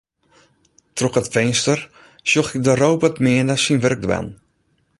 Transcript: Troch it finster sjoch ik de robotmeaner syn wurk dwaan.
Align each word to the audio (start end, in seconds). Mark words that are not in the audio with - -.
Troch 0.97 1.19
it 1.21 1.31
finster 1.35 1.79
sjoch 2.29 2.51
ik 2.55 2.63
de 2.65 2.73
robotmeaner 2.81 3.59
syn 3.63 3.81
wurk 3.83 4.01
dwaan. 4.05 4.27